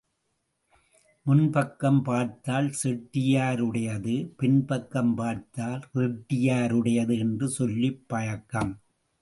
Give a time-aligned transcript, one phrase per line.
[1.25, 8.73] முன் பக்கம் பார்த்தால் செட்டியாருடையது பின்பக்கம் பார்த்தால் ரெட்டியாருடையது என்று சொல்லிப் பழக்கம்.